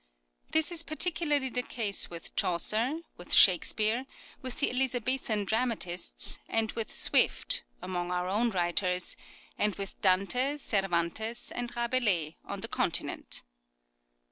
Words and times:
This 0.49 0.71
is 0.71 0.81
particularly 0.81 1.49
the 1.49 1.61
case 1.61 2.09
with 2.09 2.35
Chaucer, 2.35 3.01
with 3.17 3.31
Shakespeare, 3.31 4.07
with 4.41 4.59
the 4.59 4.71
Elizabethan 4.71 5.45
dramatists, 5.45 6.39
and 6.49 6.71
with 6.71 6.91
Swift, 6.91 7.63
among 7.83 8.09
our 8.09 8.27
own 8.27 8.49
writers, 8.49 9.15
and 9.59 9.75
with 9.75 10.01
Dante, 10.01 10.57
Cervantes 10.57 11.51
and 11.51 11.69
Rabelais 11.75 12.35
on 12.43 12.61
the 12.61 12.67
Continent. 12.67 13.43